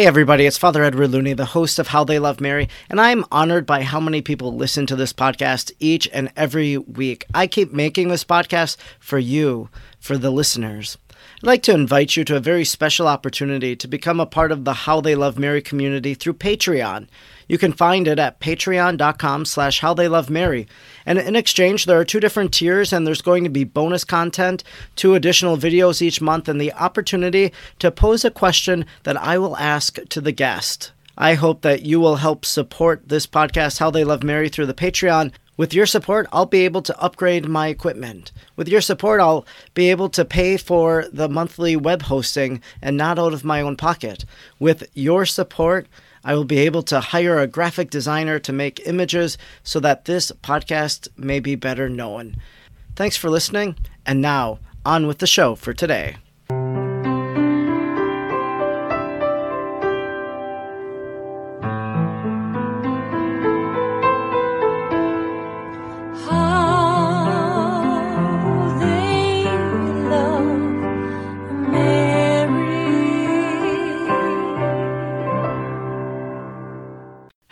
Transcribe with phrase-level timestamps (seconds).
[0.00, 3.26] Hey, everybody, it's Father Edward Looney, the host of How They Love Mary, and I'm
[3.30, 7.26] honored by how many people listen to this podcast each and every week.
[7.34, 9.68] I keep making this podcast for you,
[9.98, 10.96] for the listeners.
[11.10, 14.64] I'd like to invite you to a very special opportunity to become a part of
[14.64, 17.06] the How They Love Mary community through Patreon.
[17.50, 20.68] You can find it at patreon.com slash how they love Mary.
[21.04, 24.62] And in exchange, there are two different tiers, and there's going to be bonus content,
[24.94, 29.56] two additional videos each month, and the opportunity to pose a question that I will
[29.56, 30.92] ask to the guest.
[31.18, 34.72] I hope that you will help support this podcast, How They Love Mary, through the
[34.72, 35.32] Patreon.
[35.56, 38.30] With your support, I'll be able to upgrade my equipment.
[38.54, 39.44] With your support, I'll
[39.74, 43.76] be able to pay for the monthly web hosting and not out of my own
[43.76, 44.24] pocket.
[44.60, 45.88] With your support,
[46.24, 50.30] I will be able to hire a graphic designer to make images so that this
[50.42, 52.36] podcast may be better known.
[52.96, 56.16] Thanks for listening, and now on with the show for today.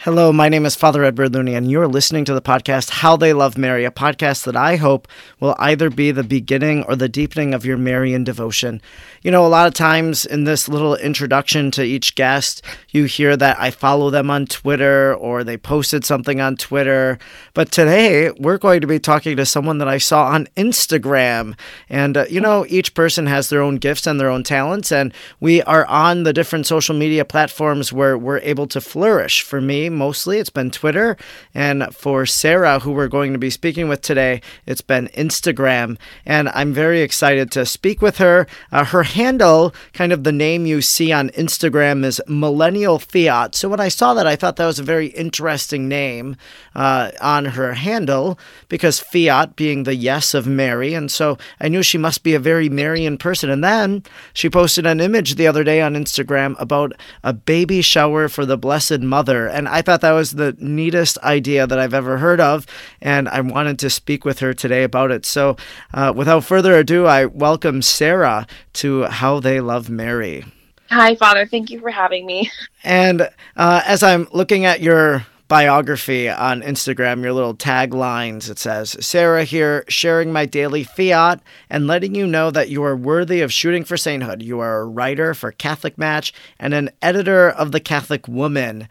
[0.09, 3.34] Hello, my name is Father Edward Looney, and you're listening to the podcast How They
[3.34, 5.06] Love Mary, a podcast that I hope
[5.39, 8.81] will either be the beginning or the deepening of your Marian devotion.
[9.20, 13.37] You know, a lot of times in this little introduction to each guest, you hear
[13.37, 17.19] that I follow them on Twitter or they posted something on Twitter.
[17.53, 21.55] But today, we're going to be talking to someone that I saw on Instagram.
[21.91, 25.12] And, uh, you know, each person has their own gifts and their own talents, and
[25.39, 29.43] we are on the different social media platforms where we're able to flourish.
[29.43, 31.16] For me, mostly, it's been Twitter.
[31.52, 35.98] And for Sarah, who we're going to be speaking with today, it's been Instagram.
[36.24, 38.46] And I'm very excited to speak with her.
[38.72, 43.54] Uh, her handle, kind of the name you see on Instagram, is Millennial Fiat.
[43.54, 46.36] So when I saw that, I thought that was a very interesting name
[46.74, 48.38] uh, on her handle
[48.69, 50.94] because Fiat being the yes of Mary.
[50.94, 53.50] And so I knew she must be a very Marian person.
[53.50, 56.92] And then she posted an image the other day on Instagram about
[57.22, 59.48] a baby shower for the Blessed Mother.
[59.48, 62.66] And I thought that was the neatest idea that I've ever heard of.
[63.00, 65.25] And I wanted to speak with her today about it.
[65.25, 65.56] So
[65.94, 70.44] uh, without further ado, I welcome Sarah to How They Love Mary.
[70.91, 71.47] Hi, Father.
[71.47, 72.50] Thank you for having me.
[72.84, 78.94] And uh, as I'm looking at your biography on Instagram, your little taglines, it says,
[79.00, 83.55] Sarah here, sharing my daily fiat and letting you know that you are worthy of
[83.55, 84.43] shooting for sainthood.
[84.43, 88.87] You are a writer for Catholic Match and an editor of The Catholic Woman.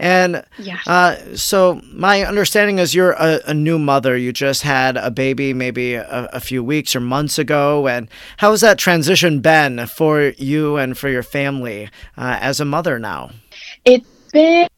[0.00, 0.86] And Yes.
[0.88, 4.16] uh, so, my understanding is you're a, a new mother.
[4.16, 7.86] You just had a baby maybe a, a few weeks or months ago.
[7.86, 12.64] And how has that transition been for you and for your family uh, as a
[12.64, 13.30] mother now?
[13.84, 14.68] It's been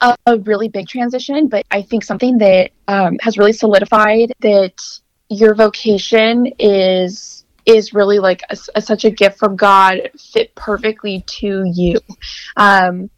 [0.00, 4.74] a, a really big transition, but I think something that um, has really solidified that
[5.28, 11.22] your vocation is is really like a, a- such a gift from God, fit perfectly
[11.28, 12.00] to you.
[12.56, 13.08] Um,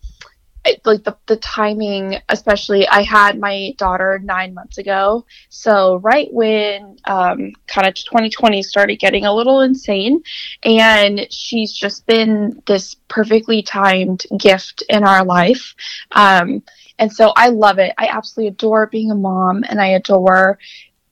[0.85, 5.25] like the, the timing, especially, I had my daughter nine months ago.
[5.49, 10.23] So, right when um, kind of 2020 started getting a little insane,
[10.63, 15.75] and she's just been this perfectly timed gift in our life.
[16.13, 16.63] Um,
[16.99, 17.93] and so I love it.
[17.99, 20.59] I absolutely adore being a mom, and I adore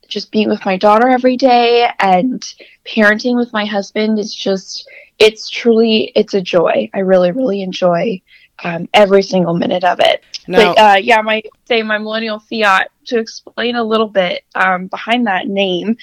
[0.09, 4.87] just being with my daughter every day and parenting with my husband is just
[5.19, 8.21] it's truly it's a joy i really really enjoy
[8.65, 12.91] um, every single minute of it Now, but uh, yeah, my say my millennial fiat
[13.07, 15.97] to explain a little bit um, behind that name.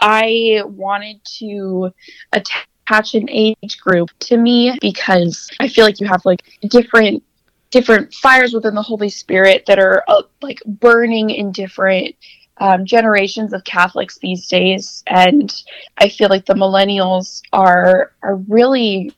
[0.00, 1.90] I wanted to
[2.32, 7.22] attach an age group to me because I feel like you have like different
[7.70, 12.14] different fires within the Holy Spirit that are uh, like burning in different
[12.58, 15.52] um, generations of Catholics these days, and
[15.98, 19.12] I feel like the millennials are are really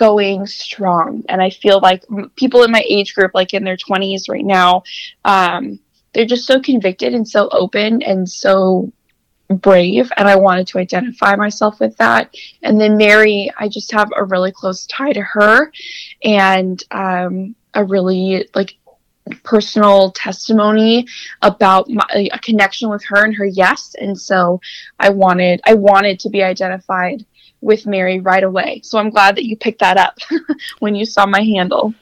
[0.00, 1.22] going strong.
[1.28, 2.02] And i feel like
[2.34, 4.82] people in my age group like in their 20s right now
[5.26, 5.78] um,
[6.12, 8.90] they're just so convicted and so open and so
[9.50, 10.10] brave.
[10.16, 12.34] And i wanted to identify myself with that.
[12.62, 15.70] And then mary i just have a really close tie to her
[16.24, 18.76] and um, a really like
[19.44, 21.06] personal testimony
[21.42, 23.94] about my, a connection with her and her yes.
[24.00, 24.62] And so
[24.98, 27.26] i wanted i wanted to be identified
[27.60, 28.80] with Mary right away.
[28.84, 30.18] So I'm glad that you picked that up
[30.78, 31.94] when you saw my handle.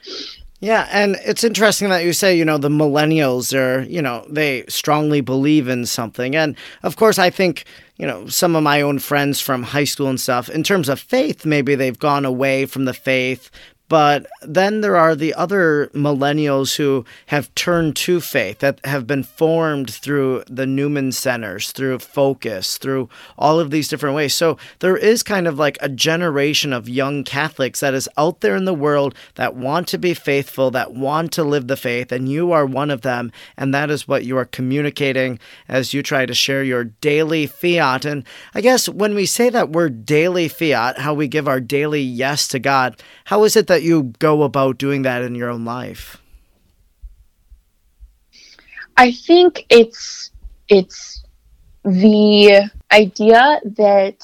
[0.61, 4.65] Yeah, and it's interesting that you say, you know, the millennials are, you know, they
[4.67, 6.35] strongly believe in something.
[6.35, 7.63] And of course, I think,
[7.95, 10.99] you know, some of my own friends from high school and stuff, in terms of
[10.99, 13.49] faith, maybe they've gone away from the faith,
[13.89, 19.23] But then there are the other millennials who have turned to faith, that have been
[19.23, 24.35] formed through the Newman Centers, through Focus, through all of these different ways.
[24.35, 28.55] So there is kind of like a generation of young Catholics that is out there
[28.55, 32.29] in the world that want to be faithful, that want to live the faith, and
[32.29, 33.31] you are one of them.
[33.57, 38.05] And that is what you are communicating as you try to share your daily fiat.
[38.05, 42.01] And I guess when we say that word daily fiat, how we give our daily
[42.01, 45.65] yes to God, how is it that you go about doing that in your own
[45.65, 46.17] life?
[48.97, 50.31] I think it's
[50.67, 51.23] it's
[51.85, 54.21] the idea that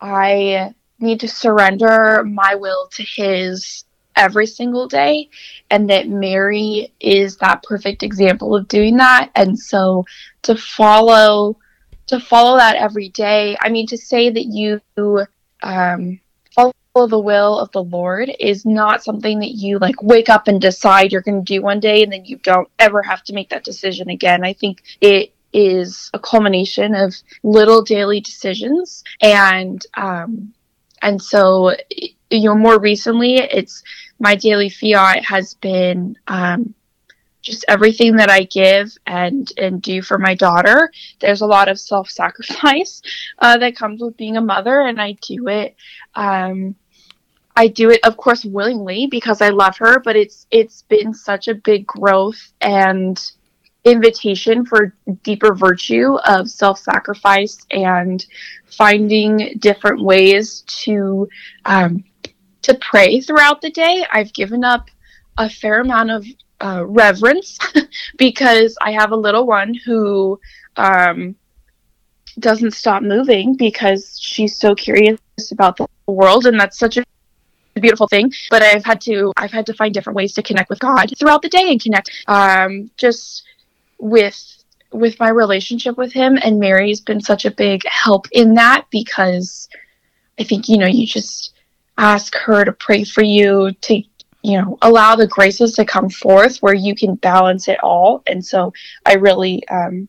[0.00, 3.84] I need to surrender my will to his
[4.16, 5.28] every single day
[5.70, 10.04] and that Mary is that perfect example of doing that and so
[10.42, 11.56] to follow
[12.06, 14.80] to follow that every day I mean to say that you
[15.62, 16.20] um
[16.92, 20.60] follow the will of the Lord is not something that you like wake up and
[20.60, 23.50] decide you're going to do one day and then you don't ever have to make
[23.50, 30.52] that decision again I think it is a culmination of little daily decisions and um
[31.02, 31.74] and so
[32.30, 33.82] you know more recently it's
[34.18, 36.74] my daily fiat has been um,
[37.42, 40.92] just everything that I give and and do for my daughter.
[41.18, 43.02] There's a lot of self sacrifice
[43.40, 45.74] uh, that comes with being a mother, and I do it.
[46.14, 46.76] Um,
[47.56, 50.00] I do it, of course, willingly because I love her.
[50.00, 53.20] But it's it's been such a big growth and
[53.84, 58.24] invitation for deeper virtue of self sacrifice and
[58.66, 61.28] finding different ways to
[61.64, 62.04] um,
[62.62, 64.04] to pray throughout the day.
[64.12, 64.88] I've given up
[65.38, 66.26] a fair amount of
[66.60, 67.58] uh, reverence
[68.18, 70.38] because I have a little one who
[70.76, 71.34] um,
[72.38, 75.18] doesn't stop moving because she's so curious
[75.50, 77.04] about the world, and that's such a
[77.80, 78.32] beautiful thing.
[78.50, 81.42] But I've had to I've had to find different ways to connect with God throughout
[81.42, 83.44] the day and connect um, just
[83.98, 88.84] with with my relationship with him and Mary's been such a big help in that
[88.90, 89.68] because
[90.38, 91.54] I think you know you just
[91.98, 94.02] ask her to pray for you to
[94.42, 98.44] you know allow the graces to come forth where you can balance it all and
[98.44, 98.72] so
[99.06, 100.08] i really um,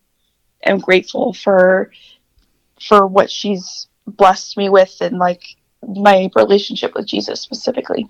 [0.64, 1.92] am grateful for
[2.82, 5.44] for what she's blessed me with and like
[5.88, 8.08] my relationship with jesus specifically.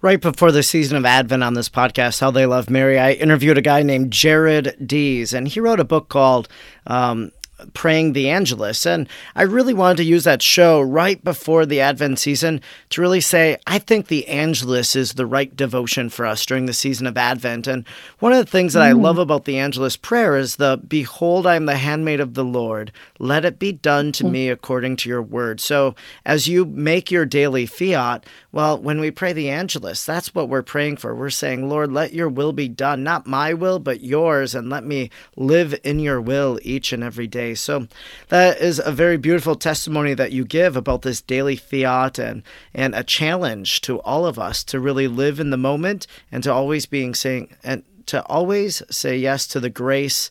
[0.00, 3.56] Right before the season of Advent on this podcast, How They Love Mary, I interviewed
[3.56, 6.48] a guy named Jared Dees, and he wrote a book called
[6.88, 7.30] um,
[7.74, 8.86] praying the Angelus.
[8.86, 12.60] And I really wanted to use that show right before the Advent season
[12.90, 16.72] to really say, I think the Angelus is the right devotion for us during the
[16.72, 17.66] season of Advent.
[17.66, 17.86] And
[18.18, 18.88] one of the things that mm.
[18.88, 22.44] I love about the Angelus prayer is the Behold, I am the handmaid of the
[22.44, 22.92] Lord.
[23.18, 24.30] Let it be done to mm.
[24.30, 25.60] me according to your word.
[25.60, 25.94] So
[26.24, 30.62] as you make your daily fiat, well, when we pray the Angelus, that's what we're
[30.62, 31.14] praying for.
[31.14, 34.84] We're saying, Lord, let your will be done, not my will, but yours, and let
[34.84, 37.51] me live in your will each and every day.
[37.54, 37.88] So
[38.28, 42.42] that is a very beautiful testimony that you give about this daily fiat and,
[42.74, 46.52] and a challenge to all of us to really live in the moment and to
[46.52, 50.30] always being saying and to always say yes to the grace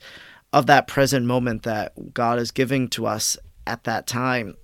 [0.54, 4.56] of that present moment that God is giving to us at that time.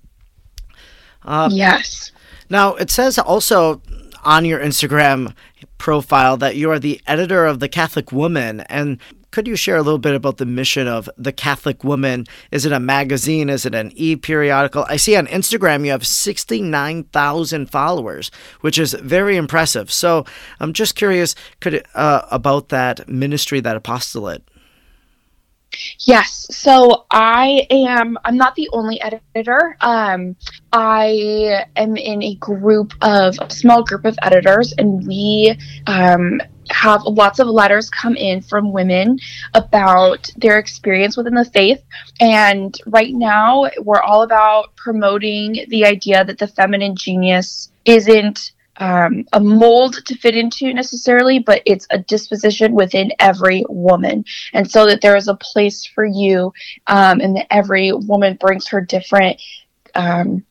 [1.23, 2.11] Uh, yes.
[2.49, 3.81] Now, it says also
[4.23, 5.33] on your Instagram
[5.77, 8.61] profile that you are the editor of The Catholic Woman.
[8.61, 8.99] And
[9.37, 12.25] could you share a little bit about the mission of The Catholic Woman?
[12.49, 13.51] Is it a magazine?
[13.51, 14.83] Is it an e periodical?
[14.89, 19.91] I see on Instagram you have 69,000 followers, which is very impressive.
[19.91, 20.25] So
[20.59, 24.41] I'm just curious could uh, about that ministry, that apostolate.
[25.99, 26.47] Yes.
[26.51, 29.77] So I am, I'm not the only editor.
[29.81, 30.35] Um,
[30.73, 35.57] I am in a group of, a small group of editors, and we
[35.87, 39.19] um, have lots of letters come in from women
[39.53, 41.83] about their experience within the faith.
[42.19, 49.25] And right now, we're all about promoting the idea that the feminine genius isn't um,
[49.33, 54.23] a mold to fit into necessarily, but it's a disposition within every woman.
[54.53, 56.53] And so that there is a place for you,
[56.87, 59.41] um, and that every woman brings her different.
[59.95, 60.43] Um,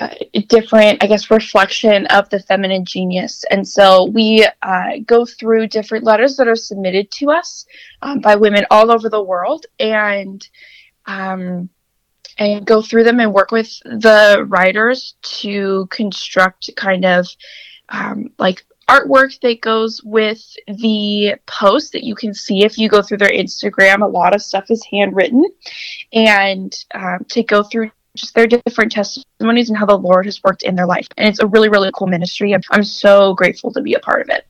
[0.00, 0.08] uh,
[0.48, 3.44] different, I guess, reflection of the feminine genius.
[3.50, 7.66] And so we uh, go through different letters that are submitted to us
[8.00, 9.66] um, by women all over the world.
[9.78, 10.48] And
[11.04, 11.68] um,
[12.38, 17.26] and go through them and work with the writers to construct kind of
[17.88, 23.02] um, like artwork that goes with the post that you can see if you go
[23.02, 24.02] through their Instagram.
[24.02, 25.44] A lot of stuff is handwritten,
[26.12, 30.62] and um, to go through just their different testimonies and how the Lord has worked
[30.62, 31.06] in their life.
[31.16, 32.54] And it's a really, really cool ministry.
[32.54, 34.46] I'm, I'm so grateful to be a part of it.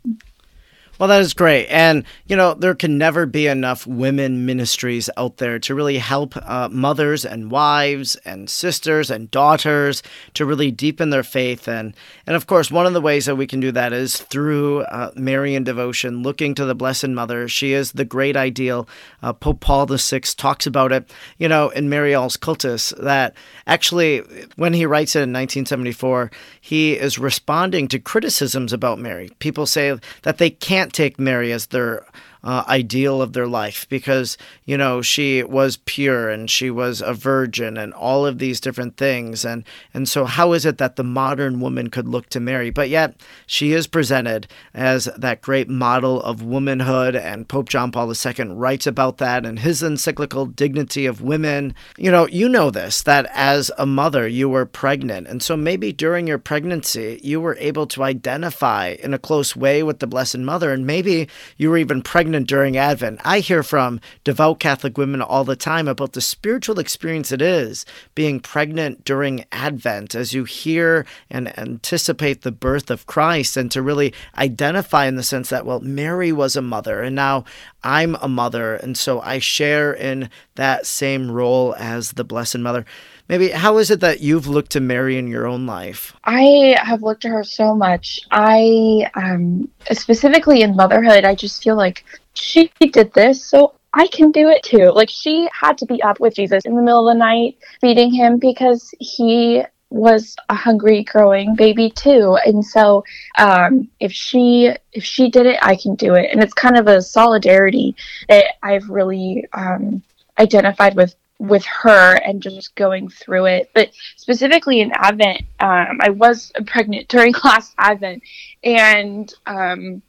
[1.02, 1.66] Well, that is great.
[1.66, 6.37] And, you know, there can never be enough women ministries out there to really help
[6.49, 10.04] uh, mothers and wives and sisters and daughters
[10.35, 11.66] to really deepen their faith.
[11.66, 14.82] And, and of course, one of the ways that we can do that is through
[14.82, 17.49] uh, Marian devotion, looking to the Blessed Mother.
[17.49, 18.88] She is the great ideal.
[19.25, 23.35] Uh, Pope Paul VI talks about it, you know, in Marialis Cultus, that
[23.66, 24.21] actually,
[24.54, 26.30] when he writes it in 1974,
[26.61, 29.30] he is responding to criticisms about Mary.
[29.40, 32.06] People say that they can't take Mary as their
[32.44, 37.14] uh, ideal of their life because, you know, she was pure and she was a
[37.14, 39.44] virgin and all of these different things.
[39.44, 42.70] And, and so, how is it that the modern woman could look to Mary?
[42.70, 43.14] But yet,
[43.46, 48.87] she is presented as that great model of womanhood, and Pope John Paul II writes
[48.87, 51.75] about that in his encyclical Dignity of Women.
[51.96, 55.28] You know, you know this that as a mother, you were pregnant.
[55.28, 59.82] And so, maybe during your pregnancy, you were able to identify in a close way
[59.82, 63.20] with the Blessed Mother, and maybe you were even pregnant during Advent.
[63.24, 67.84] I hear from devout Catholic women all the time about the spiritual experience it is
[68.14, 73.82] being pregnant during Advent as you hear and anticipate the birth of Christ and to
[73.82, 77.44] really identify in the sense that, well, Mary was a mother and now
[77.84, 78.74] I'm a mother.
[78.74, 82.84] And so I share in that same role as the Blessed Mother.
[83.28, 86.14] Maybe how is it that you've looked to Mary in your own life?
[86.24, 88.20] I have looked to her so much.
[88.30, 94.30] I, um, specifically in motherhood, I just feel like she did this, so I can
[94.30, 94.90] do it too.
[94.90, 98.12] Like she had to be up with Jesus in the middle of the night, feeding
[98.12, 103.04] him because he was a hungry growing baby too and so
[103.36, 106.86] um, if she if she did it i can do it and it's kind of
[106.86, 107.94] a solidarity
[108.26, 110.02] that i've really um,
[110.38, 113.70] identified with with her and just going through it.
[113.74, 118.22] But specifically in Advent, um, I was pregnant during last Advent,
[118.62, 120.02] and um,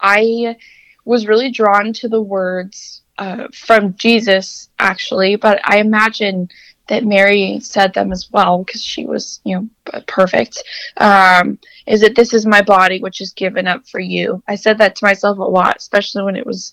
[0.00, 0.56] I
[1.04, 5.36] was really drawn to the words uh, from Jesus, actually.
[5.36, 6.48] But I imagine
[6.88, 10.62] that Mary said them as well because she was, you know, perfect.
[10.96, 14.42] Um, is that this is my body, which is given up for you?
[14.48, 16.72] I said that to myself a lot, especially when it was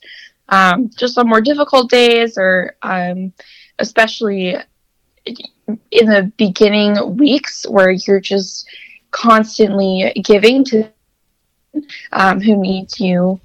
[0.50, 3.32] um, just on more difficult days or um,
[3.80, 4.56] especially
[5.92, 8.68] in the beginning weeks where you're just
[9.12, 10.90] constantly giving to
[12.12, 13.40] um, who needs you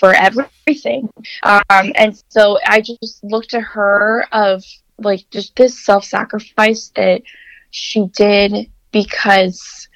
[0.00, 1.08] for everything.
[1.42, 4.64] Um, and so I just looked at her of
[4.98, 7.22] like just this self sacrifice that
[7.70, 9.88] she did because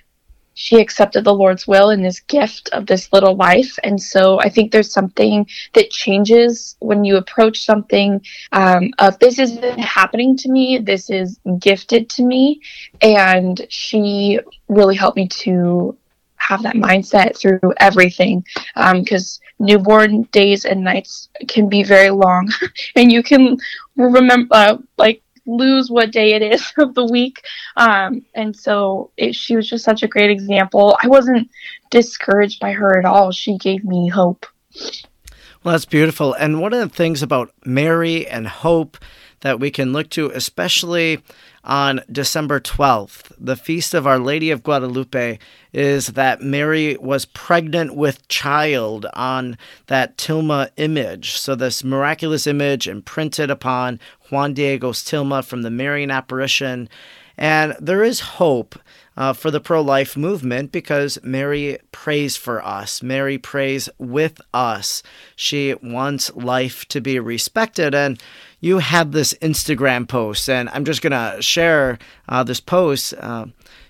[0.55, 3.77] she accepted the Lord's will and this gift of this little life.
[3.83, 9.41] And so I think there's something that changes when you approach something um, of this
[9.41, 12.61] isn't happening to me, this is gifted to me.
[13.03, 15.97] And she really helped me to
[16.47, 18.45] have that mindset through everything
[18.95, 22.51] because um, newborn days and nights can be very long
[22.97, 23.57] and you can
[23.97, 27.43] remember uh, like lose what day it is of the week.
[27.77, 30.97] Um, and so it, she was just such a great example.
[31.03, 31.51] I wasn't
[31.91, 33.31] discouraged by her at all.
[33.31, 34.47] She gave me hope.
[35.63, 36.35] Well, that's beautiful.
[36.35, 38.99] And one of the things about Mary and hope
[39.41, 41.23] that we can look to, especially
[41.65, 45.39] on December 12th, the feast of Our Lady of Guadalupe,
[45.73, 49.57] is that Mary was pregnant with child on
[49.87, 51.33] that tilma image.
[51.33, 53.99] So, this miraculous image imprinted upon
[54.31, 56.89] Juan Diego's tilma from the Marian apparition.
[57.37, 58.79] And there is hope
[59.17, 63.03] uh, for the pro life movement because Mary prays for us.
[63.03, 65.03] Mary prays with us.
[65.37, 67.95] She wants life to be respected.
[67.95, 68.21] And
[68.61, 71.99] you had this Instagram post, and I'm just going to share
[72.29, 73.13] uh, this post.
[73.19, 73.47] Uh,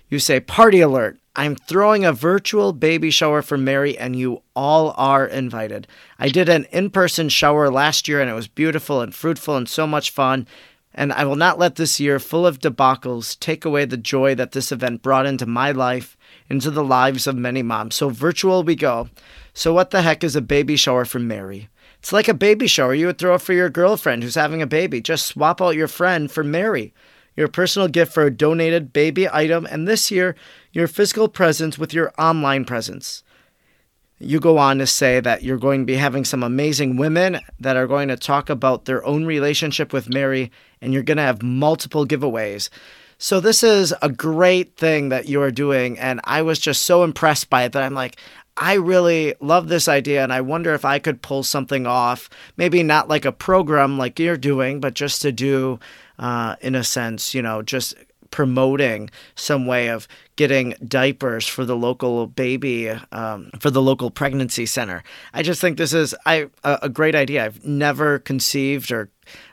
[0.09, 1.17] you say, Party alert.
[1.37, 5.87] I'm throwing a virtual baby shower for Mary, and you all are invited.
[6.17, 9.67] I did an in person shower last year, and it was beautiful and fruitful and
[9.67, 10.47] so much fun
[10.95, 14.53] and I will not let this year full of debacles take away the joy that
[14.53, 16.17] this event brought into my life,
[16.49, 17.95] into the lives of many moms.
[17.95, 19.09] So virtual we go.
[19.53, 21.67] So what the heck is a baby shower for Mary?
[21.99, 25.01] It's like a baby shower you would throw for your girlfriend who's having a baby.
[25.01, 26.93] Just swap out your friend for Mary.
[27.35, 30.37] Your personal gift for a donated baby item, and this year,
[30.71, 33.24] your physical presence with your online presence
[34.19, 37.75] you go on to say that you're going to be having some amazing women that
[37.75, 41.43] are going to talk about their own relationship with Mary, and you're going to have
[41.43, 42.69] multiple giveaways.
[43.17, 47.03] So, this is a great thing that you are doing, and I was just so
[47.03, 48.17] impressed by it that I'm like,
[48.57, 52.29] I really love this idea, and I wonder if I could pull something off.
[52.55, 55.79] Maybe not like a program like you're doing, but just to do
[56.19, 57.95] uh, in a sense, you know, just
[58.31, 64.65] promoting some way of getting diapers for the local baby um, for the local pregnancy
[64.65, 65.03] center
[65.33, 69.09] i just think this is I, a, a great idea i've never conceived or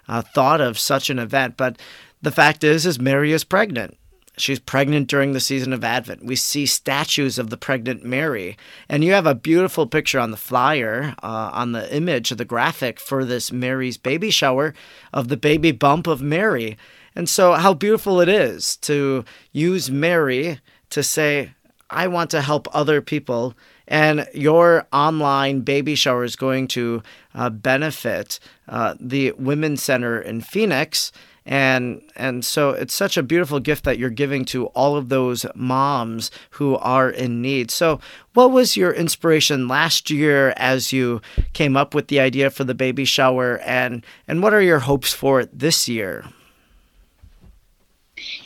[0.09, 1.79] uh, thought of such an event but
[2.21, 3.97] the fact is is mary is pregnant
[4.38, 6.25] She's pregnant during the season of Advent.
[6.25, 8.57] We see statues of the pregnant Mary.
[8.88, 12.47] And you have a beautiful picture on the flyer, uh, on the image of the
[12.47, 14.73] graphic for this Mary's baby shower
[15.12, 16.79] of the baby bump of Mary.
[17.14, 21.52] And so, how beautiful it is to use Mary to say,
[21.92, 23.54] I want to help other people.
[23.87, 27.02] And your online baby shower is going to
[27.35, 31.12] uh, benefit uh, the Women's Center in Phoenix.
[31.45, 35.45] And and so it's such a beautiful gift that you're giving to all of those
[35.57, 37.73] moms who are in need.
[37.73, 37.99] So
[38.35, 41.21] what was your inspiration last year as you
[41.52, 43.59] came up with the idea for the baby shower?
[43.59, 46.25] And and what are your hopes for it this year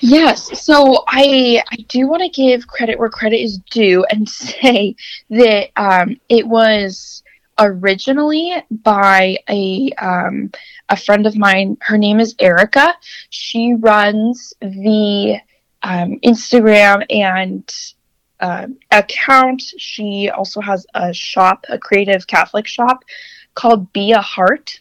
[0.01, 4.97] Yes, so I I do want to give credit where credit is due and say
[5.31, 7.23] that um, it was
[7.59, 10.51] originally by a um,
[10.89, 11.77] a friend of mine.
[11.81, 12.95] Her name is Erica.
[13.31, 15.39] She runs the
[15.83, 17.75] um, Instagram and
[18.41, 19.63] uh, account.
[19.79, 23.05] She also has a shop, a creative Catholic shop
[23.55, 24.81] called Be a Heart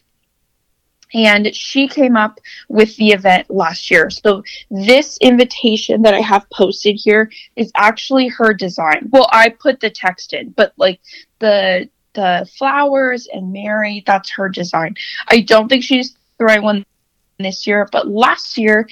[1.14, 4.10] and she came up with the event last year.
[4.10, 9.08] So this invitation that I have posted here is actually her design.
[9.10, 11.00] Well, I put the text in, but like
[11.38, 14.96] the the flowers and Mary, that's her design.
[15.28, 16.84] I don't think she's the right one
[17.38, 18.88] this year, but last year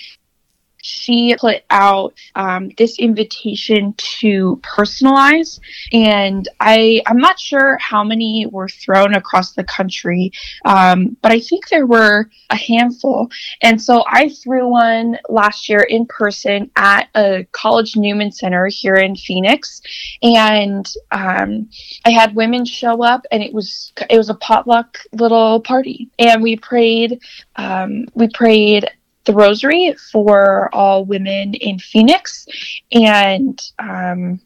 [0.84, 5.58] she put out um, this invitation to personalize.
[5.92, 10.30] And i i'm not sure how many were thrown across the country
[10.64, 13.30] um, but i think there were a handful.
[13.62, 18.94] And so i threw one last year in person at a college newman center here
[18.94, 19.80] in phoenix.
[20.22, 21.68] And um,
[22.04, 26.10] i had women show up and it was it was a potluck little party.
[26.18, 27.20] And we prayed
[27.56, 28.90] um, we prayed
[29.24, 32.46] the rosary for all women in Phoenix.
[32.92, 34.40] And um,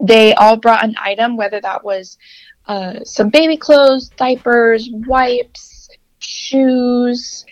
[0.00, 2.18] they all brought an item, whether that was
[2.66, 7.44] uh, some baby clothes, diapers, wipes, shoes,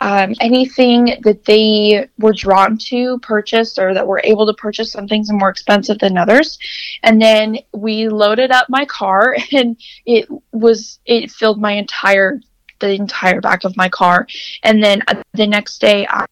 [0.00, 4.92] um, anything that they were drawn to purchase or that were able to purchase.
[4.92, 6.58] Some things are more expensive than others.
[7.02, 12.40] And then we loaded up my car and it was, it filled my entire
[12.80, 14.26] the entire back of my car.
[14.62, 16.26] And then uh, the next day, I,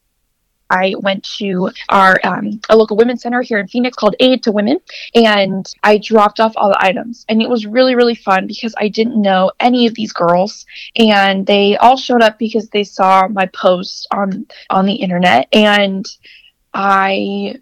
[0.71, 4.53] I went to our um, a local women's center here in Phoenix called Aid to
[4.53, 4.79] Women,
[5.15, 7.27] and I dropped off all the items.
[7.29, 10.65] And it was really really fun because I didn't know any of these girls,
[10.97, 16.07] and they all showed up because they saw my post on on the internet, and
[16.73, 17.57] I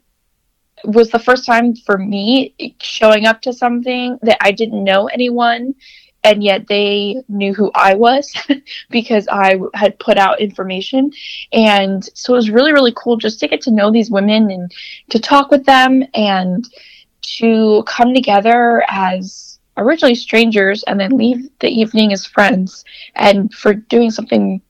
[0.84, 5.74] was the first time for me showing up to something that I didn't know anyone
[6.22, 8.32] and yet they knew who I was
[8.90, 11.12] because I had put out information.
[11.52, 14.72] And so it was really, really cool just to get to know these women and
[15.10, 16.68] to talk with them and
[17.22, 23.72] to come together as originally strangers and then leave the evening as friends and for
[23.72, 24.60] doing something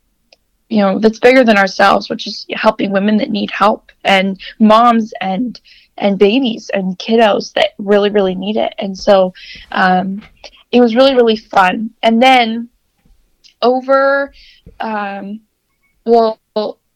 [0.69, 5.13] you know that's bigger than ourselves which is helping women that need help and moms
[5.21, 5.61] and
[5.99, 9.35] and babies and kiddos that really really need it and so
[9.73, 10.23] um,
[10.73, 11.91] it was really really fun.
[12.03, 12.69] And then
[13.63, 14.33] over,
[14.81, 15.41] um,
[16.05, 16.41] well,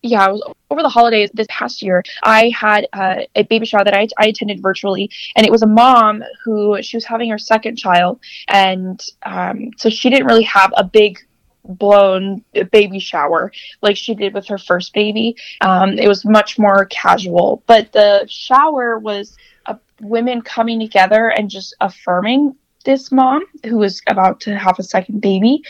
[0.04, 2.02] yeah, it was over the holidays this past year.
[2.22, 5.66] I had uh, a baby shower that I, I attended virtually, and it was a
[5.66, 10.72] mom who she was having her second child, and um, so she didn't really have
[10.76, 11.18] a big
[11.66, 15.34] blown baby shower like she did with her first baby.
[15.62, 19.34] Um, it was much more casual, but the shower was
[19.64, 22.54] uh, women coming together and just affirming
[22.84, 25.62] this mom who was about to have a second baby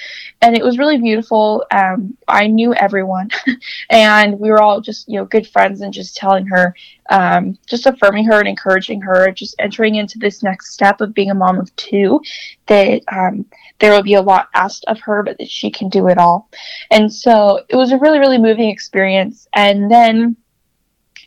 [0.43, 1.65] and it was really beautiful.
[1.71, 3.31] Um, i knew everyone
[3.91, 6.75] and we were all just you know good friends and just telling her
[7.11, 11.31] um, just affirming her and encouraging her just entering into this next step of being
[11.31, 12.21] a mom of two
[12.67, 13.45] that um,
[13.79, 16.49] there will be a lot asked of her but that she can do it all.
[16.91, 19.47] And so it was a really really moving experience.
[19.55, 20.37] And then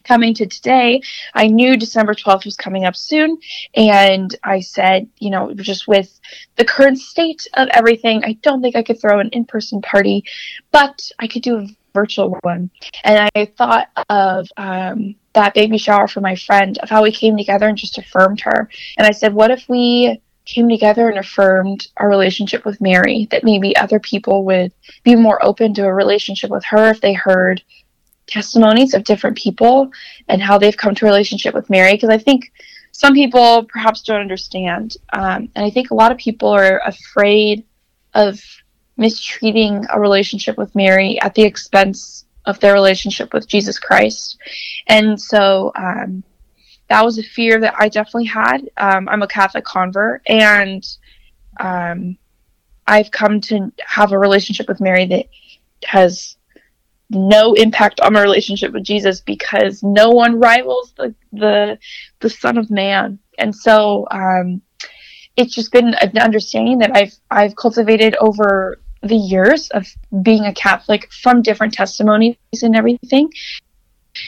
[0.07, 1.01] coming to today,
[1.33, 3.37] I knew December 12th was coming up soon.
[3.75, 6.19] And I said, you know, just with
[6.55, 10.23] the current state of everything, I don't think I could throw an in person party,
[10.71, 12.69] but I could do a virtual one.
[13.03, 17.37] And I thought of, um, that baby shower for my friend of how we came
[17.37, 18.69] together and just affirmed her.
[18.97, 23.43] And I said, what if we came together and affirmed our relationship with Mary, that
[23.43, 24.71] maybe other people would
[25.03, 27.61] be more open to a relationship with her if they heard
[28.27, 29.91] testimonies of different people
[30.27, 32.51] and how they've come to a relationship with Mary because I think
[32.91, 34.95] some people perhaps don't understand.
[35.13, 37.63] Um, and I think a lot of people are afraid
[38.13, 38.41] of
[38.97, 44.39] mistreating a relationship with Mary at the expense of their relationship with Jesus Christ.
[44.87, 46.23] And so um,
[46.89, 48.69] that was a fear that I definitely had.
[48.77, 50.85] Um, I'm a Catholic convert, and
[51.59, 52.17] um,
[52.87, 55.27] I've come to have a relationship with Mary that
[55.85, 56.37] has
[57.09, 61.77] no impact on my relationship with Jesus because no one rivals the the
[62.19, 63.19] the Son of Man.
[63.37, 64.61] And so um,
[65.35, 69.87] it's just been an understanding that I've I've cultivated over the years of
[70.21, 73.29] being a Catholic from different testimonies and everything.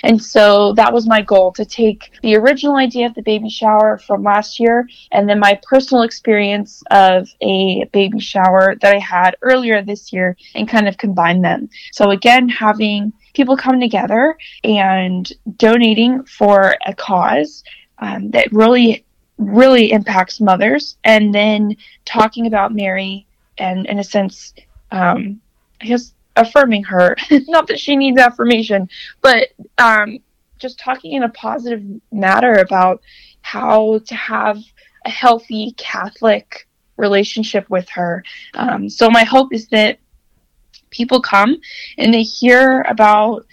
[0.03, 3.97] And so that was my goal to take the original idea of the baby shower
[3.97, 9.35] from last year and then my personal experience of a baby shower that I had
[9.41, 11.69] earlier this year and kind of combine them.
[11.91, 17.63] So, again, having people come together and donating for a cause
[17.99, 19.05] um, that really,
[19.37, 21.75] really impacts mothers, and then
[22.05, 23.25] talking about Mary
[23.57, 24.53] and, in a sense,
[24.91, 25.41] um,
[25.81, 27.15] I guess affirming her.
[27.47, 28.89] Not that she needs affirmation,
[29.21, 30.19] but um,
[30.57, 33.01] just talking in a positive matter about
[33.41, 34.57] how to have
[35.05, 38.23] a healthy Catholic relationship with her.
[38.53, 39.99] Um, so my hope is that
[40.89, 41.57] people come
[41.97, 43.45] and they hear about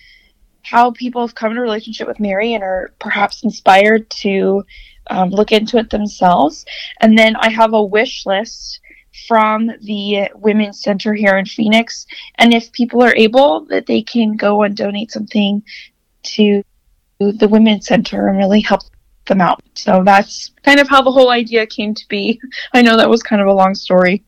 [0.62, 4.64] how people have come in a relationship with Mary and are perhaps inspired to
[5.10, 6.64] um, look into it themselves.
[7.00, 8.80] And then I have a wish list
[9.26, 12.06] from the Women's Center here in Phoenix.
[12.36, 15.62] And if people are able, that they can go and donate something
[16.22, 16.62] to
[17.18, 18.82] the Women's Center and really help
[19.26, 19.62] them out.
[19.74, 22.40] So that's kind of how the whole idea came to be.
[22.74, 24.24] I know that was kind of a long story.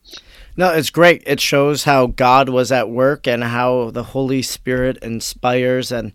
[0.56, 1.22] No, it's great.
[1.24, 6.12] It shows how God was at work and how the Holy Spirit inspires and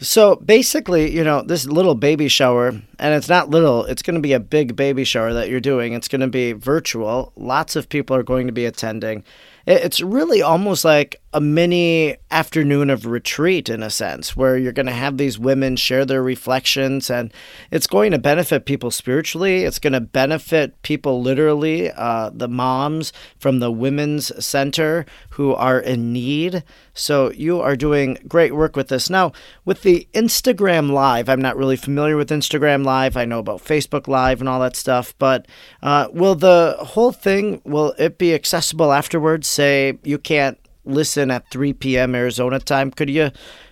[0.00, 4.20] so basically, you know, this little baby shower, and it's not little, it's going to
[4.20, 5.92] be a big baby shower that you're doing.
[5.92, 7.32] It's going to be virtual.
[7.36, 9.24] Lots of people are going to be attending.
[9.66, 14.86] It's really almost like a mini afternoon of retreat in a sense, where you're going
[14.86, 17.32] to have these women share their reflections, and
[17.70, 19.62] it's going to benefit people spiritually.
[19.64, 25.78] It's going to benefit people literally, uh, the moms from the Women's Center who are
[25.78, 26.64] in need.
[26.94, 29.08] So you are doing great work with this.
[29.08, 29.32] Now,
[29.64, 33.16] with the Instagram Live, I'm not really familiar with Instagram Live.
[33.16, 35.46] I know about Facebook Live and all that stuff, but
[35.82, 39.48] uh, will the whole thing will it be accessible afterwards?
[39.48, 42.14] Say you can't listen at 3 p.m.
[42.14, 43.30] Arizona time, could you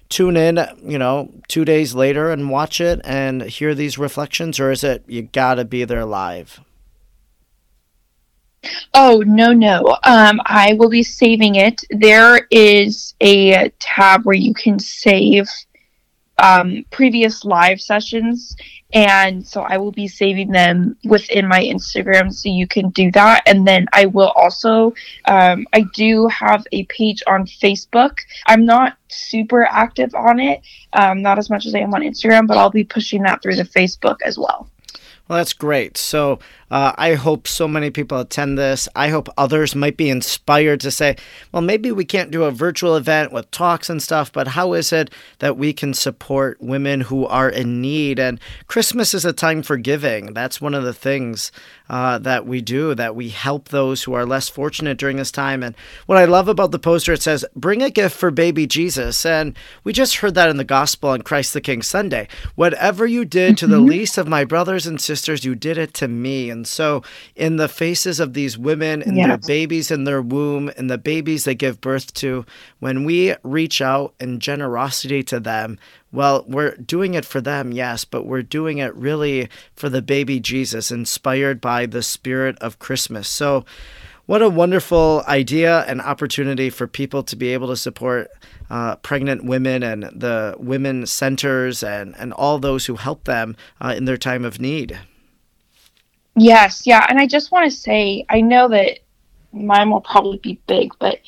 [0.08, 4.70] tune in, you know, two days later and watch it and hear these reflections, or
[4.70, 6.60] is it you gotta be there live?
[8.92, 9.98] Oh no no!
[10.02, 11.84] Um, I will be saving it.
[11.90, 15.48] There is a tab where you can save
[16.38, 18.56] um, previous live sessions,
[18.92, 23.42] and so I will be saving them within my Instagram, so you can do that.
[23.46, 24.94] And then I will also,
[25.26, 28.18] um, I do have a page on Facebook.
[28.46, 30.62] I'm not super active on it,
[30.94, 33.56] um, not as much as I am on Instagram, but I'll be pushing that through
[33.56, 34.70] the Facebook as well.
[35.28, 35.98] Well, that's great.
[35.98, 36.38] So
[36.70, 38.88] uh, I hope so many people attend this.
[38.94, 41.16] I hope others might be inspired to say,
[41.52, 44.92] well, maybe we can't do a virtual event with talks and stuff, but how is
[44.92, 48.18] it that we can support women who are in need?
[48.18, 50.34] And Christmas is a time for giving.
[50.34, 51.50] That's one of the things
[51.88, 55.62] uh, that we do, that we help those who are less fortunate during this time.
[55.62, 55.74] And
[56.06, 59.24] what I love about the poster, it says, bring a gift for baby Jesus.
[59.24, 62.28] And we just heard that in the gospel on Christ the King Sunday.
[62.56, 63.88] Whatever you did to the Mhm.
[63.88, 66.50] least of my brothers and sisters, you did it to me.
[66.50, 67.02] And so,
[67.36, 71.44] in the faces of these women and their babies in their womb and the babies
[71.44, 72.44] they give birth to,
[72.80, 75.78] when we reach out in generosity to them,
[76.12, 80.40] well, we're doing it for them, yes, but we're doing it really for the baby
[80.40, 83.28] Jesus, inspired by the spirit of Christmas.
[83.28, 83.64] So,
[84.28, 88.30] what a wonderful idea and opportunity for people to be able to support
[88.68, 93.94] uh, pregnant women and the women centers and, and all those who help them uh,
[93.96, 94.98] in their time of need.
[96.38, 99.00] Yes, yeah, and I just want to say, I know that
[99.52, 101.18] mine will probably be big, but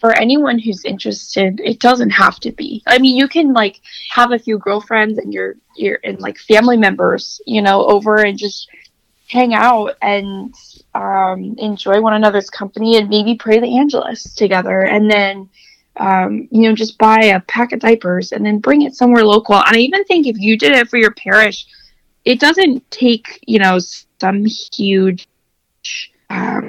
[0.00, 2.82] for anyone who's interested, it doesn't have to be.
[2.86, 3.80] I mean, you can like
[4.10, 8.38] have a few girlfriends and your your and like family members, you know, over and
[8.38, 8.68] just
[9.28, 10.54] hang out and
[10.94, 15.48] um, enjoy one another's company and maybe pray the Angelus together, and then
[15.96, 19.56] um, you know just buy a pack of diapers and then bring it somewhere local.
[19.56, 21.66] And I even think if you did it for your parish,
[22.24, 23.78] it doesn't take you know
[24.20, 25.28] some huge
[26.28, 26.68] um,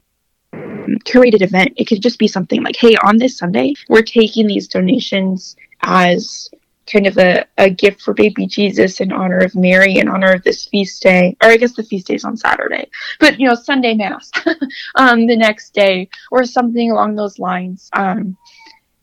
[0.53, 1.73] curated event.
[1.75, 6.49] It could just be something like, hey, on this Sunday, we're taking these donations as
[6.91, 10.43] kind of a, a gift for baby Jesus in honor of Mary, in honor of
[10.43, 13.55] this feast day, or I guess the feast day is on Saturday, but you know,
[13.55, 14.31] Sunday Mass
[14.95, 17.89] um, the next day, or something along those lines.
[17.93, 18.35] Um,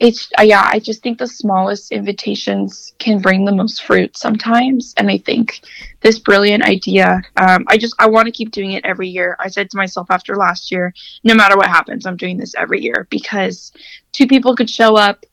[0.01, 4.95] it's uh, yeah, I just think the smallest invitations can bring the most fruit sometimes,
[4.97, 5.63] and I think
[6.03, 7.21] this brilliant idea.
[7.37, 9.37] Um, I just I want to keep doing it every year.
[9.41, 12.81] I said to myself after last year, no matter what happens, I'm doing this every
[12.81, 13.73] year because
[14.13, 15.27] two people could show up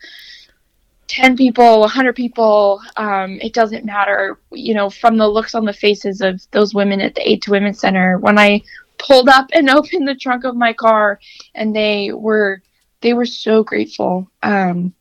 [1.08, 5.71] 10 people 100 people um, it doesn't matter you know from the looks on the
[5.71, 8.60] faces of those women at the aid to women center when i
[8.97, 11.19] pulled up and opened the trunk of my car
[11.54, 12.60] and they were
[13.05, 14.91] they were so grateful um,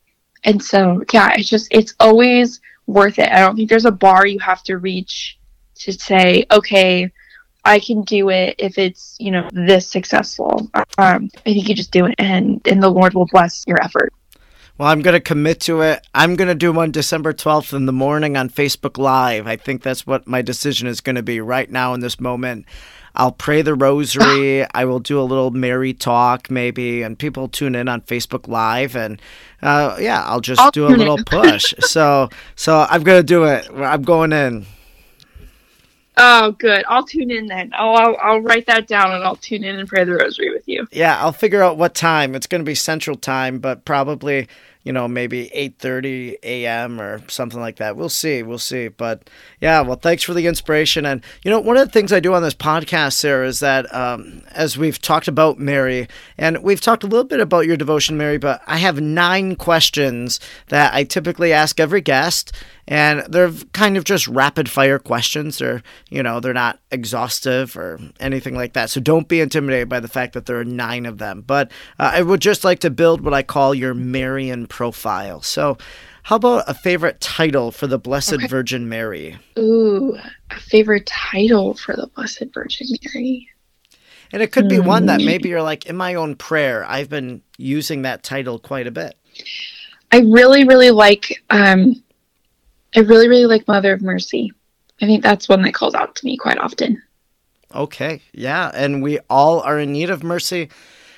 [0.45, 4.27] and so yeah it's just it's always worth it i don't think there's a bar
[4.27, 5.39] you have to reach
[5.75, 7.11] to say okay
[7.65, 11.93] i can do it if it's you know this successful um, i think you just
[11.93, 14.13] do it and and the lord will bless your effort
[14.77, 16.05] Well, I'm going to commit to it.
[16.13, 19.47] I'm going to do one December 12th in the morning on Facebook Live.
[19.47, 22.67] I think that's what my decision is going to be right now in this moment.
[23.15, 24.67] I'll pray the rosary.
[24.75, 28.97] I will do a little Mary talk maybe, and people tune in on Facebook Live,
[28.97, 29.21] and
[29.63, 31.25] uh, yeah, I'll just I'll do a little in.
[31.25, 31.75] push.
[31.81, 33.69] so, so I'm gonna do it.
[33.75, 34.67] I'm going in.
[36.17, 36.85] Oh, good.
[36.89, 37.73] I'll tune in then.
[37.75, 40.63] I'll, I'll I'll write that down and I'll tune in and pray the rosary with
[40.67, 40.87] you.
[40.93, 42.35] Yeah, I'll figure out what time.
[42.35, 44.49] It's going to be Central Time, but probably
[44.85, 47.01] you know maybe 8:30 a.m.
[47.01, 47.97] or something like that.
[47.97, 48.43] We'll see.
[48.43, 48.89] We'll see.
[48.89, 49.29] But
[49.61, 51.05] yeah, well, thanks for the inspiration.
[51.07, 53.93] And you know, one of the things I do on this podcast, Sarah, is that
[53.95, 56.07] um, as we've talked about Mary,
[56.39, 60.39] and we've talked a little bit about your devotion, Mary, but I have nine questions
[60.69, 62.53] that I typically ask every guest.
[62.87, 65.59] And they're kind of just rapid fire questions.
[65.59, 68.91] They're, you know, they're not exhaustive or anything like that.
[68.91, 71.43] So don't be intimidated by the fact that there are nine of them.
[71.47, 75.41] But uh, I would just like to build what I call your Marian profile.
[75.41, 75.79] So,
[76.25, 78.47] how about a favorite title for the Blessed Okay.
[78.47, 79.37] Virgin Mary?
[79.59, 80.17] Ooh,
[80.51, 83.51] a favorite title for the Blessed Virgin Mary.
[84.33, 87.43] And it could be one that maybe you're like, in my own prayer, I've been
[87.59, 89.17] using that title quite a bit.
[90.13, 92.03] I really, really like um
[92.97, 94.53] I really, really like Mother of Mercy.
[95.01, 97.03] I think that's one that calls out to me quite often.
[97.75, 100.69] Okay, yeah, and we all are in need of mercy,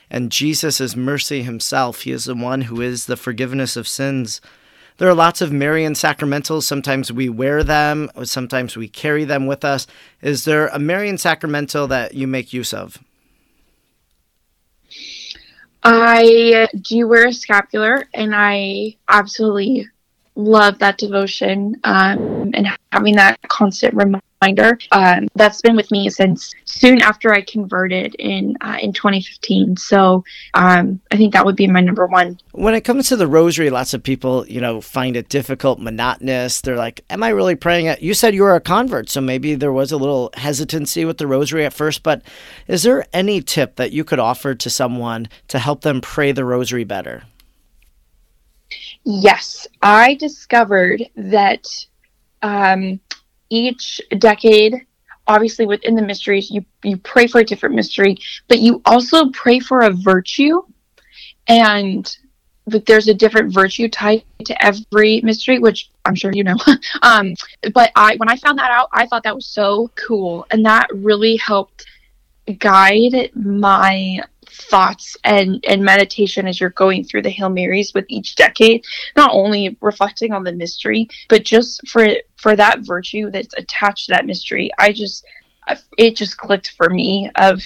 [0.08, 2.02] and Jesus is mercy himself.
[2.02, 4.40] He is the one who is the forgiveness of sins.
[4.96, 6.62] There are lots of Marian sacramentals.
[6.62, 9.86] Sometimes we wear them, sometimes we carry them with us.
[10.22, 12.98] Is there a Marian sacramental that you make use of?
[15.82, 19.86] I do wear a scapular and I absolutely
[20.36, 24.78] love that devotion um, and having that constant reminder.
[24.92, 29.76] Um, that's been with me since soon after I converted in uh, in 2015.
[29.78, 32.38] So um, I think that would be my number one.
[32.52, 36.60] When it comes to the rosary, lots of people, you know, find it difficult, monotonous.
[36.60, 39.54] They're like, "Am I really praying it?" You said you were a convert, so maybe
[39.54, 42.02] there was a little hesitancy with the rosary at first.
[42.02, 42.22] But
[42.68, 46.44] is there any tip that you could offer to someone to help them pray the
[46.44, 47.24] rosary better?
[49.08, 51.64] Yes, I discovered that
[52.42, 52.98] um,
[53.50, 54.84] each decade,
[55.28, 59.60] obviously within the mysteries, you you pray for a different mystery, but you also pray
[59.60, 60.60] for a virtue,
[61.46, 62.16] and
[62.66, 66.56] that there's a different virtue tied to every mystery, which I'm sure you know.
[67.02, 67.34] um,
[67.74, 70.88] but I when I found that out, I thought that was so cool, and that
[70.92, 71.86] really helped
[72.58, 74.20] guide my
[74.56, 78.84] thoughts and and meditation as you're going through the Hail Marys with each decade
[79.16, 84.12] not only reflecting on the mystery but just for for that virtue that's attached to
[84.12, 85.24] that mystery i just
[85.98, 87.62] it just clicked for me of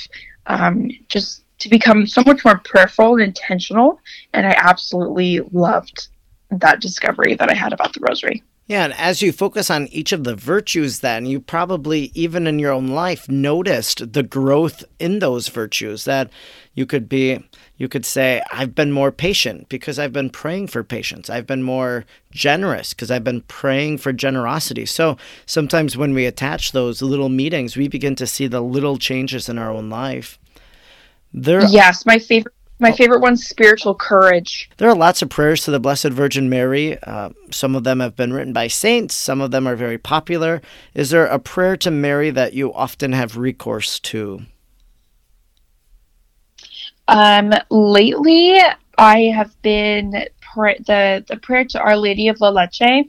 [0.47, 4.01] um just to become so much more prayerful and intentional
[4.33, 6.09] and i absolutely loved
[6.51, 10.13] that discovery that i had about the rosary Yeah, and as you focus on each
[10.13, 15.19] of the virtues, then you probably, even in your own life, noticed the growth in
[15.19, 16.05] those virtues.
[16.05, 16.31] That
[16.75, 17.45] you could be,
[17.79, 21.29] you could say, I've been more patient because I've been praying for patience.
[21.29, 24.87] I've been more generous because I've been praying for generosity.
[24.87, 29.49] So sometimes when we attach those little meetings, we begin to see the little changes
[29.49, 30.39] in our own life.
[31.35, 35.71] There yes my favorite my favorite one's spiritual courage There are lots of prayers to
[35.71, 36.99] the Blessed Virgin Mary.
[37.03, 40.63] Uh, some of them have been written by saints, some of them are very popular.
[40.95, 44.43] Is there a prayer to Mary that you often have recourse to?
[47.09, 48.59] Um, lately,
[48.99, 53.07] I have been the the prayer to Our Lady of La Leche.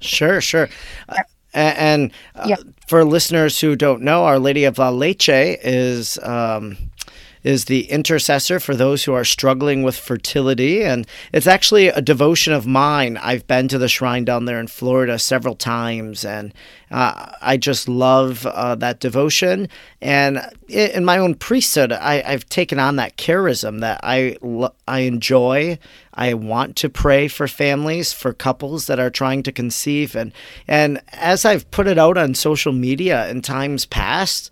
[0.00, 0.68] Sure, sure.
[1.08, 1.16] Uh,
[1.54, 2.56] and uh, Yeah.
[2.86, 6.76] for listeners who don't know, Our Lady of La Leche is um,
[7.48, 10.84] is the intercessor for those who are struggling with fertility.
[10.84, 13.16] And it's actually a devotion of mine.
[13.16, 16.52] I've been to the shrine down there in Florida several times, and
[16.90, 19.70] uh, I just love uh, that devotion.
[20.02, 24.36] And in my own priesthood, I, have taken on that charism that I,
[24.86, 25.78] I enjoy.
[26.12, 30.14] I want to pray for families, for couples that are trying to conceive.
[30.14, 30.32] And,
[30.66, 34.50] and as I've put it out on social media in times past,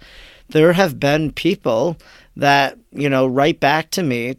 [0.48, 1.98] there have been people
[2.37, 4.37] that, you know, write back to me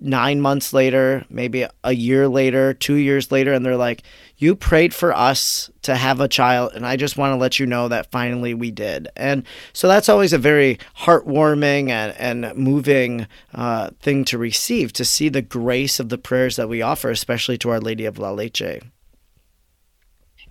[0.00, 4.02] nine months later, maybe a year later, two years later, and they're like,
[4.36, 7.66] You prayed for us to have a child, and I just want to let you
[7.66, 9.08] know that finally we did.
[9.16, 15.04] And so that's always a very heartwarming and, and moving uh, thing to receive to
[15.04, 18.30] see the grace of the prayers that we offer, especially to Our Lady of La
[18.30, 18.80] Leche.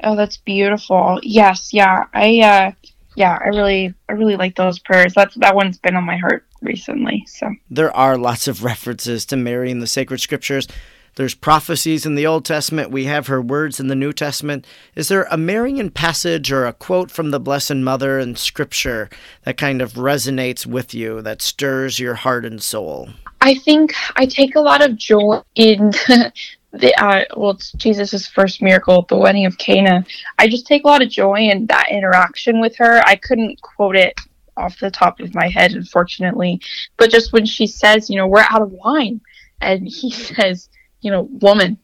[0.03, 1.19] Oh, that's beautiful.
[1.21, 2.05] Yes, yeah.
[2.13, 2.71] I uh
[3.15, 5.13] yeah, I really I really like those prayers.
[5.13, 7.25] That's that one's been on my heart recently.
[7.27, 10.67] So there are lots of references to Mary in the sacred scriptures.
[11.15, 12.89] There's prophecies in the Old Testament.
[12.89, 14.65] We have her words in the New Testament.
[14.95, 19.09] Is there a Marian passage or a quote from the Blessed Mother in Scripture
[19.43, 23.09] that kind of resonates with you, that stirs your heart and soul?
[23.41, 25.89] I think I take a lot of joy in
[26.71, 30.05] the uh, well, it's Jesus' first miracle, the wedding of Cana.
[30.39, 33.01] I just take a lot of joy in that interaction with her.
[33.05, 34.17] I couldn't quote it
[34.61, 36.61] off the top of my head, unfortunately,
[36.97, 39.21] but just when she says, you know, we're out of wine,
[39.61, 40.69] and he says,
[41.01, 41.77] you know, woman,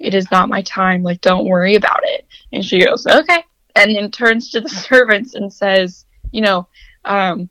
[0.00, 1.02] it is not my time.
[1.02, 2.26] Like, don't worry about it.
[2.52, 3.44] And she goes, okay,
[3.76, 6.66] and then turns to the servants and says, you know,
[7.04, 7.48] um,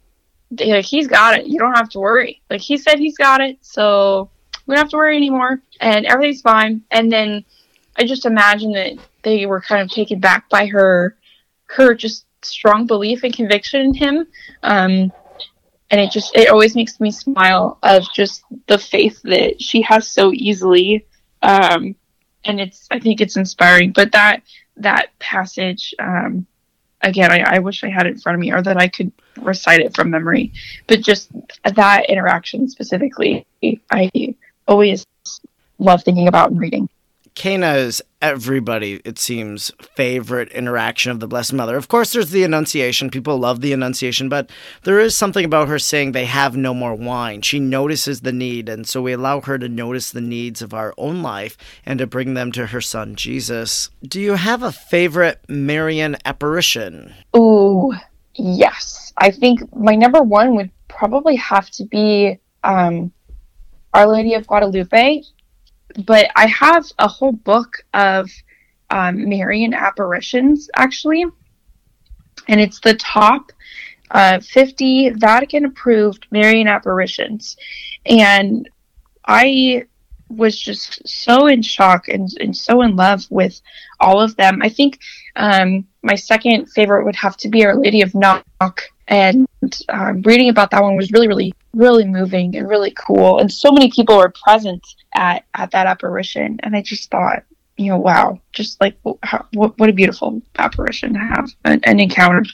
[0.60, 1.48] like he's got it.
[1.48, 2.42] You don't have to worry.
[2.50, 3.58] Like he said, he's got it.
[3.62, 4.30] So
[4.66, 7.44] we don't have to worry anymore and everything's fine and then
[7.98, 11.18] i just imagine that they were kind of taken back by her
[11.66, 14.28] her just strong belief and conviction in him
[14.64, 15.12] um,
[15.90, 20.08] and it just it always makes me smile of just the faith that she has
[20.08, 21.06] so easily
[21.44, 21.96] um,
[22.46, 24.42] and it's i think it's inspiring but that
[24.78, 26.46] that passage um,
[27.02, 29.12] again I, I wish i had it in front of me or that i could
[29.38, 30.52] recite it from memory
[30.88, 31.32] but just
[31.64, 33.46] that interaction specifically
[33.92, 34.10] i
[34.68, 35.06] always
[35.82, 36.88] love thinking about and reading.
[37.34, 41.78] Cana is everybody, it seems, favorite interaction of the Blessed Mother.
[41.78, 43.10] Of course, there's the Annunciation.
[43.10, 44.50] People love the Annunciation, but
[44.84, 47.42] there is something about her saying they have no more wine.
[47.42, 50.94] She notices the need, and so we allow her to notice the needs of our
[50.98, 53.90] own life and to bring them to her son, Jesus.
[54.04, 57.14] Do you have a favorite Marian apparition?
[57.36, 57.94] Ooh,
[58.36, 59.14] yes.
[59.18, 63.12] I think my number one would probably have to be um,
[63.94, 65.24] Our Lady of Guadalupe
[66.06, 68.30] but I have a whole book of
[68.90, 71.26] um, Marian apparitions actually,
[72.48, 73.52] and it's the top
[74.12, 77.56] uh, 50 Vatican approved Marian apparitions.
[78.06, 78.70] And
[79.26, 79.86] I
[80.36, 83.62] was just so in shock and, and so in love with
[84.00, 84.62] all of them.
[84.62, 85.00] I think
[85.36, 88.82] um, my second favorite would have to be Our Lady of Knock.
[89.08, 89.48] And
[89.90, 93.40] um, reading about that one was really, really, really moving and really cool.
[93.40, 97.44] And so many people were present at at that apparition, and I just thought,
[97.78, 102.00] you know, wow, just like how, what what a beautiful apparition to have an, an
[102.00, 102.46] encounter.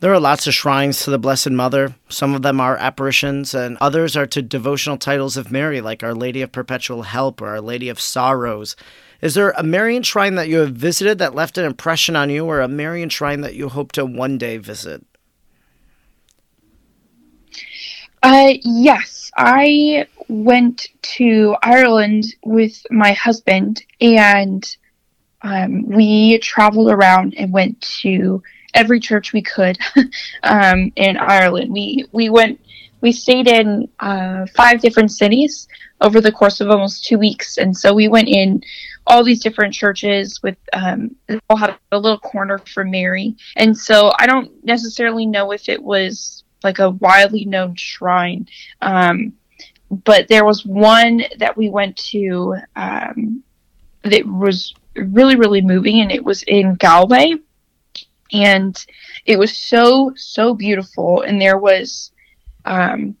[0.00, 1.94] There are lots of shrines to the Blessed Mother.
[2.08, 6.14] Some of them are apparitions, and others are to devotional titles of Mary, like Our
[6.14, 8.76] Lady of Perpetual Help or Our Lady of Sorrows.
[9.20, 12.46] Is there a Marian shrine that you have visited that left an impression on you,
[12.46, 15.04] or a Marian shrine that you hope to one day visit?
[18.22, 24.64] Uh, yes, I went to Ireland with my husband, and
[25.42, 28.42] um, we traveled around and went to
[28.74, 29.78] every church we could
[30.42, 31.72] um, in Ireland.
[31.72, 32.60] We we went
[33.00, 35.68] we stayed in uh, five different cities
[36.00, 38.62] over the course of almost two weeks, and so we went in
[39.06, 41.16] all these different churches with um,
[41.48, 45.82] all had a little corner for Mary, and so I don't necessarily know if it
[45.82, 48.46] was like a widely known shrine.
[48.82, 49.32] Um,
[49.90, 53.42] but there was one that we went to um,
[54.02, 57.34] that was really, really moving, and it was in Galway.
[58.32, 58.84] And
[59.26, 61.22] it was so, so beautiful.
[61.22, 62.12] And there was
[62.64, 63.16] um,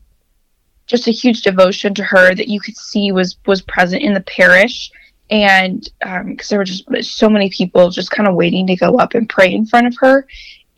[0.86, 4.20] just a huge devotion to her that you could see was, was present in the
[4.20, 4.90] parish.
[5.30, 6.86] And because um, there were just
[7.16, 9.96] so many people just kind of waiting to go up and pray in front of
[9.98, 10.26] her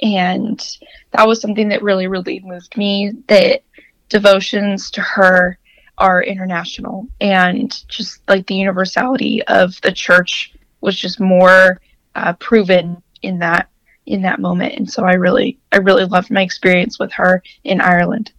[0.02, 0.78] and
[1.12, 3.62] that was something that really really moved me that
[4.08, 5.56] devotions to her
[5.98, 11.80] are international and just like the universality of the church was just more
[12.16, 13.68] uh, proven in that
[14.06, 17.80] in that moment and so i really i really loved my experience with her in
[17.80, 18.32] ireland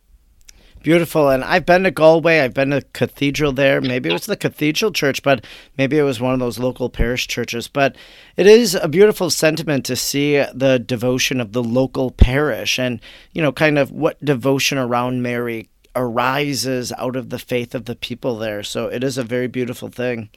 [0.83, 1.29] Beautiful.
[1.29, 2.41] And I've been to Galway.
[2.41, 3.79] I've been to cathedral there.
[3.79, 5.45] Maybe it was the cathedral church, but
[5.77, 7.69] maybe it was one of those local parish churches.
[7.69, 7.95] But
[8.35, 12.99] it is a beautiful sentiment to see the devotion of the local parish and,
[13.31, 17.95] you know, kind of what devotion around Mary arises out of the faith of the
[17.95, 18.61] people there.
[18.61, 20.29] So it is a very beautiful thing.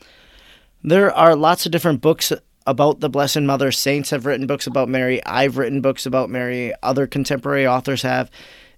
[0.85, 2.33] There are lots of different books
[2.67, 3.73] about the Blessed Mother.
[3.73, 5.25] Saints have written books about Mary.
[5.25, 6.73] I've written books about Mary.
[6.83, 8.31] Other contemporary authors have.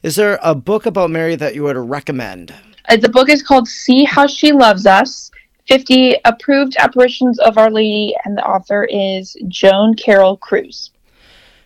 [0.03, 2.55] Is there a book about Mary that you would recommend?
[2.89, 5.31] Uh, the book is called See How She Loves Us
[5.67, 10.91] 50 Approved Apparitions of Our Lady, and the author is Joan Carroll Cruz.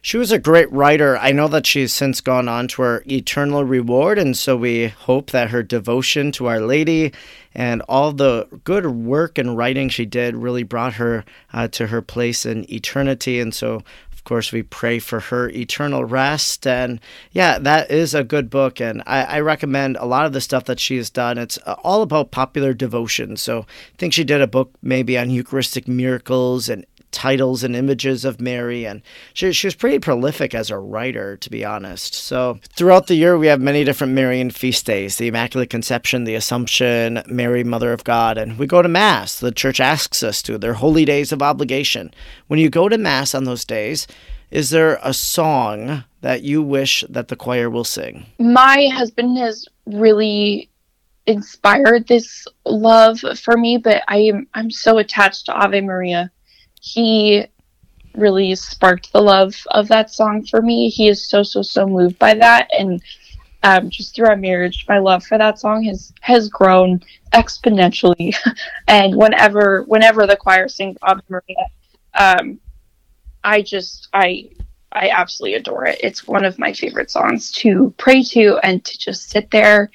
[0.05, 1.16] She was a great writer.
[1.16, 5.30] I know that she's since gone on to her eternal reward, and so we hope
[5.30, 7.12] that her devotion to Our Lady
[7.55, 12.03] and all the good work and writing she did really brought her uh, to her
[12.03, 13.38] place in eternity.
[13.38, 16.66] And so, of course, we pray for her eternal rest.
[16.66, 16.98] And
[17.30, 18.80] yeah, that is a good book.
[18.80, 21.38] And I, I recommend a lot of the stuff that she has done.
[21.38, 23.36] It's uh, all about popular devotion.
[23.36, 28.24] So I think she did a book maybe on Eucharistic miracles and titles and images
[28.24, 29.02] of Mary, and
[29.34, 32.14] she, she was pretty prolific as a writer, to be honest.
[32.14, 36.34] So, throughout the year, we have many different Marian feast days the Immaculate Conception, the
[36.34, 39.38] Assumption, Mary, Mother of God, and we go to Mass.
[39.38, 40.58] The Church asks us to.
[40.58, 42.12] They're holy days of obligation.
[42.48, 44.06] When you go to Mass on those days,
[44.50, 48.26] is there a song that you wish that the choir will sing?
[48.38, 50.68] My husband has really
[51.26, 56.30] inspired this love for me, but I am I'm so attached to Ave Maria
[56.83, 57.47] he
[58.14, 60.89] really sparked the love of that song for me.
[60.91, 63.01] He is so so so moved by that, and
[63.62, 67.01] um, just through our marriage, my love for that song has has grown
[67.33, 68.35] exponentially.
[68.89, 71.66] and whenever whenever the choir sings Ave Maria,
[72.14, 72.59] um,
[73.45, 74.51] I just I
[74.91, 76.01] I absolutely adore it.
[76.03, 79.89] It's one of my favorite songs to pray to and to just sit there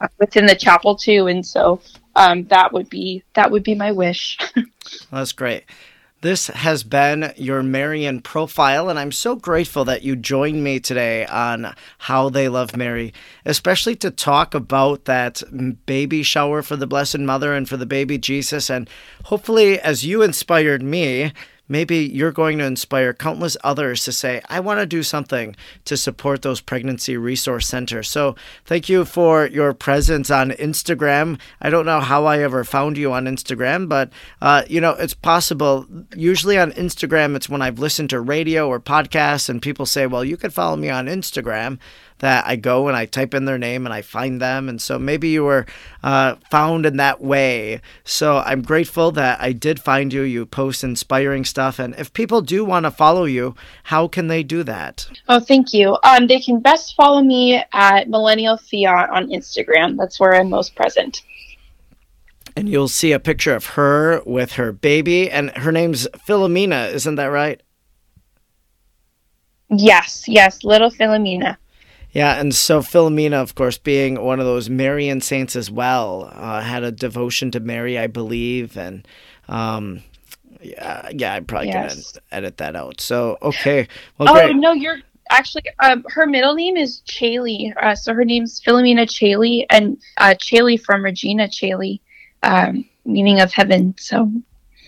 [0.00, 1.26] uh, within the chapel too.
[1.26, 1.82] And so
[2.16, 4.38] um, that would be that would be my wish.
[4.56, 4.64] well,
[5.10, 5.64] that's great.
[6.22, 11.26] This has been your Marian profile, and I'm so grateful that you joined me today
[11.26, 13.12] on How They Love Mary,
[13.44, 15.42] especially to talk about that
[15.84, 18.70] baby shower for the Blessed Mother and for the baby Jesus.
[18.70, 18.88] And
[19.24, 21.32] hopefully, as you inspired me,
[21.72, 25.56] maybe you're going to inspire countless others to say, I want to do something
[25.86, 28.10] to support those pregnancy resource centers.
[28.10, 31.40] So thank you for your presence on Instagram.
[31.62, 34.12] I don't know how I ever found you on Instagram, but
[34.42, 35.86] uh, you know, it's possible.
[36.14, 40.24] Usually on Instagram, it's when I've listened to radio or podcasts and people say, well,
[40.24, 41.78] you could follow me on Instagram
[42.22, 44.68] that I go and I type in their name and I find them.
[44.68, 45.66] And so maybe you were
[46.04, 47.80] uh, found in that way.
[48.04, 50.22] So I'm grateful that I did find you.
[50.22, 51.80] You post inspiring stuff.
[51.80, 55.08] And if people do want to follow you, how can they do that?
[55.28, 55.98] Oh, thank you.
[56.04, 59.96] Um, they can best follow me at Millennial Fiat on Instagram.
[59.98, 61.22] That's where I'm most present
[62.54, 67.14] and you'll see a picture of her with her baby and her name's Philomena, isn't
[67.14, 67.62] that right?
[69.70, 71.56] Yes, yes, little Philomena.
[72.12, 76.60] Yeah, and so Philomena, of course, being one of those Marian saints as well, uh,
[76.60, 79.08] had a devotion to Mary, I believe, and
[79.48, 80.02] um,
[80.60, 82.12] yeah, yeah, I'm probably yes.
[82.12, 83.00] gonna edit that out.
[83.00, 83.88] So okay,
[84.18, 84.56] well, oh great.
[84.56, 84.98] no, you're
[85.30, 90.34] actually um, her middle name is Chaley, uh, so her name's Philomena Chaley, and uh,
[90.34, 92.00] Chaley from Regina Caeli,
[92.42, 93.94] um, meaning of heaven.
[93.98, 94.30] So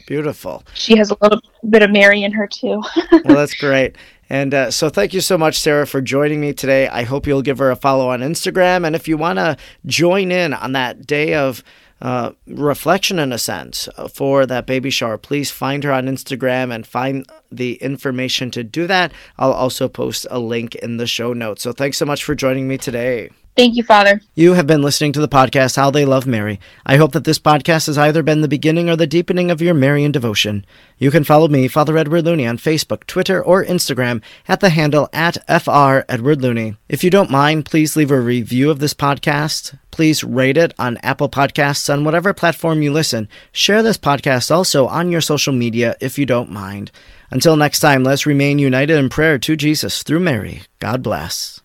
[0.07, 0.63] beautiful.
[0.75, 2.83] She has a little bit of Mary in her too.
[3.13, 3.97] well, that's great.
[4.31, 6.89] And uh, so, thank you so much, Sarah, for joining me today.
[6.89, 8.87] I hope you'll give her a follow on Instagram.
[8.87, 9.57] And if you want to
[9.87, 11.63] join in on that day of
[12.01, 16.75] uh, reflection, in a sense, uh, for that baby shower, please find her on Instagram
[16.75, 19.13] and find the information to do that.
[19.39, 21.63] I'll also post a link in the show notes.
[21.63, 23.31] So, thanks so much for joining me today.
[23.57, 24.21] Thank you, Father.
[24.35, 26.59] You have been listening to the podcast How They Love Mary.
[26.85, 29.75] I hope that this podcast has either been the beginning or the deepening of your
[29.75, 30.67] Marian devotion.
[30.99, 35.09] You can follow me, Father Edward Looney, on Facebook, Twitter, or Instagram at the handle
[35.13, 36.77] at FR Edward Looney.
[36.89, 39.79] If you don't mind, please leave a review of this podcast.
[39.93, 43.29] Please rate it on Apple Podcasts on whatever platform you listen.
[43.53, 46.91] Share this podcast also on your social media if you don't mind.
[47.31, 50.63] Until next time, let's remain united in prayer to Jesus through Mary.
[50.81, 51.61] God bless.